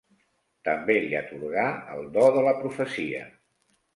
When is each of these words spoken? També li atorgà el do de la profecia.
També 0.67 0.95
li 1.03 1.17
atorgà 1.19 1.65
el 1.97 2.09
do 2.17 2.25
de 2.37 2.45
la 2.47 2.57
profecia. 2.63 3.23